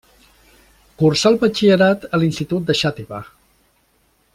Cursà 1.01 1.29
el 1.33 1.37
batxillerat 1.45 2.09
a 2.19 2.21
l'institut 2.23 2.67
de 2.71 2.77
Xàtiva. 2.83 3.25